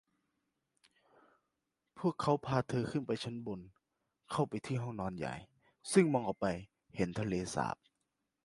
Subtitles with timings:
[1.97, 3.59] พวกเขาพาเธอขึ้นไปชั้นบน
[4.31, 5.35] เข้าไปที่ห้องนอนใหญ่
[5.91, 6.47] ซึ่งมองออกไป
[6.95, 7.77] เห็นทะเลสาบ